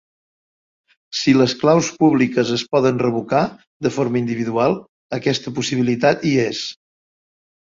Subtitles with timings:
[1.17, 3.43] Si les claus públiques es poden revocar
[3.89, 4.75] de forma individual,
[5.21, 6.65] aquesta possibilitat hi és.